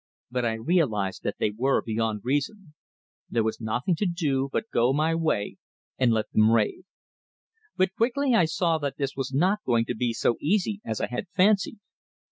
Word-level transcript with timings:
But 0.31 0.45
I 0.45 0.53
realized 0.53 1.21
that 1.21 1.35
they 1.37 1.51
were 1.51 1.83
beyond 1.83 2.21
reason. 2.23 2.73
There 3.29 3.43
was 3.43 3.61
nothing 3.61 3.93
to 3.97 4.07
do 4.07 4.49
but 4.51 4.71
go 4.73 4.91
my 4.93 5.13
way 5.13 5.57
and 5.99 6.11
let 6.11 6.31
them 6.31 6.49
rave. 6.49 6.85
But 7.77 7.93
quickly 7.93 8.33
I 8.33 8.45
saw 8.45 8.79
that 8.79 8.97
this 8.97 9.15
was 9.15 9.31
not 9.31 9.59
going 9.63 9.85
to 9.85 9.95
be 9.95 10.11
so 10.13 10.37
easy 10.41 10.81
as 10.83 11.01
I 11.01 11.07
had 11.07 11.27
fancied. 11.29 11.77